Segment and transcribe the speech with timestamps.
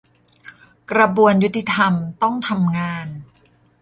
[0.91, 3.07] กระบวนยุติธรรมต้องทำงาน